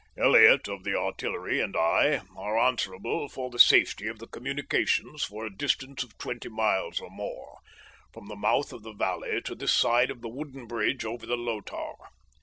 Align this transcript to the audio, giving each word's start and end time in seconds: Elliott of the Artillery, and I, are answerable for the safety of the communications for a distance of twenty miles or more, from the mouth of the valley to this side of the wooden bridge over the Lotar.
Elliott 0.17 0.67
of 0.67 0.83
the 0.83 0.97
Artillery, 0.97 1.61
and 1.61 1.77
I, 1.77 2.21
are 2.35 2.57
answerable 2.59 3.29
for 3.29 3.51
the 3.51 3.59
safety 3.59 4.07
of 4.07 4.17
the 4.17 4.25
communications 4.25 5.23
for 5.23 5.45
a 5.45 5.55
distance 5.55 6.01
of 6.01 6.17
twenty 6.17 6.49
miles 6.49 6.99
or 6.99 7.11
more, 7.11 7.59
from 8.11 8.25
the 8.25 8.35
mouth 8.35 8.73
of 8.73 8.81
the 8.81 8.93
valley 8.93 9.41
to 9.43 9.53
this 9.53 9.75
side 9.75 10.09
of 10.09 10.21
the 10.21 10.27
wooden 10.27 10.65
bridge 10.65 11.05
over 11.05 11.27
the 11.27 11.37
Lotar. 11.37 11.97